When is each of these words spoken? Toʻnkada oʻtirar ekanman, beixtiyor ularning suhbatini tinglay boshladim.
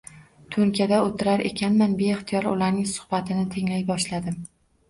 Toʻnkada 0.53 1.01
oʻtirar 1.09 1.43
ekanman, 1.49 1.93
beixtiyor 2.01 2.47
ularning 2.55 2.91
suhbatini 2.95 3.47
tinglay 3.59 3.89
boshladim. 3.93 4.43